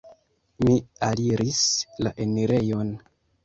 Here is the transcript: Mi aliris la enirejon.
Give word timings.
Mi 0.67 0.77
aliris 1.09 1.61
la 2.03 2.17
enirejon. 2.29 2.95